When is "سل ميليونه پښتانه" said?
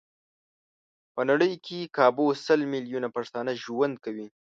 2.45-3.51